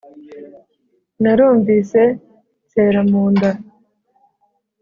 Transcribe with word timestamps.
Narumvise 1.21 2.01
nsera 2.65 3.01
mu 3.11 3.23
nda 3.33 3.51